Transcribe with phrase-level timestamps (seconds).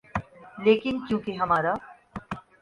[0.57, 1.73] لیکن کیونکہ ہمارا